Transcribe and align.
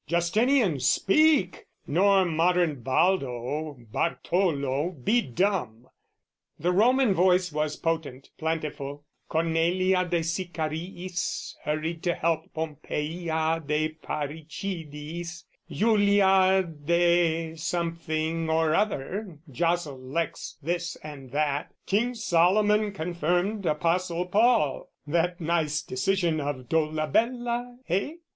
Justinian 0.07 0.79
speak! 0.79 1.67
Nor 1.85 2.25
modern 2.25 2.81
Baldo, 2.81 3.77
Bartolo 3.91 4.89
be 4.93 5.21
dumb! 5.21 5.89
The 6.57 6.71
Roman 6.71 7.13
voice 7.13 7.51
was 7.51 7.75
potent, 7.75 8.29
plentiful; 8.39 9.05
Cornelia 9.29 10.03
de 10.05 10.21
Sicariis 10.23 11.55
hurried 11.63 12.01
to 12.01 12.15
help 12.15 12.51
Pompeia 12.51 13.61
de 13.63 13.89
Parricidiis; 13.89 15.43
Julia 15.69 16.63
de 16.63 17.53
Something 17.55 18.49
or 18.49 18.73
other 18.73 19.37
jostled 19.51 20.01
Lex 20.01 20.57
this 20.63 20.95
and 21.03 21.29
that; 21.29 21.75
King 21.85 22.15
Solomon 22.15 22.91
confirmed 22.91 23.67
Apostle 23.67 24.25
Paul: 24.25 24.89
That 25.05 25.39
nice 25.39 25.83
decision 25.83 26.41
of 26.41 26.67
Dolabella, 26.69 27.77
eh? 27.87 28.13